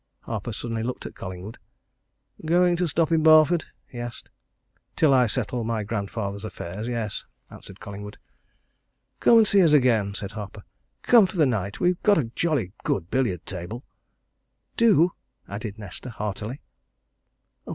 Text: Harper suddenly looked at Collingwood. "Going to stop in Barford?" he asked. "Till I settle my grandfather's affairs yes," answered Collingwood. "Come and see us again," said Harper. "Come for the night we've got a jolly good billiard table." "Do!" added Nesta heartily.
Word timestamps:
Harper 0.21 0.51
suddenly 0.51 0.81
looked 0.81 1.05
at 1.05 1.13
Collingwood. 1.13 1.59
"Going 2.43 2.75
to 2.77 2.87
stop 2.87 3.11
in 3.11 3.21
Barford?" 3.21 3.65
he 3.85 3.99
asked. 3.99 4.31
"Till 4.95 5.13
I 5.13 5.27
settle 5.27 5.63
my 5.63 5.83
grandfather's 5.83 6.43
affairs 6.43 6.87
yes," 6.87 7.23
answered 7.51 7.79
Collingwood. 7.79 8.17
"Come 9.19 9.37
and 9.37 9.47
see 9.47 9.61
us 9.61 9.73
again," 9.73 10.15
said 10.15 10.31
Harper. 10.31 10.63
"Come 11.03 11.27
for 11.27 11.37
the 11.37 11.45
night 11.45 11.79
we've 11.79 12.01
got 12.01 12.17
a 12.17 12.31
jolly 12.35 12.73
good 12.83 13.11
billiard 13.11 13.45
table." 13.45 13.83
"Do!" 14.75 15.11
added 15.47 15.77
Nesta 15.77 16.09
heartily. 16.09 16.61